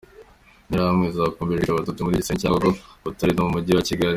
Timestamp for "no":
3.33-3.43